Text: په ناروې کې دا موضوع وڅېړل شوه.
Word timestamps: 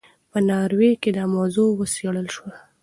په 0.31 0.37
ناروې 0.49 0.91
کې 1.01 1.09
دا 1.17 1.25
موضوع 1.35 1.69
وڅېړل 1.71 2.27
شوه. 2.35 2.53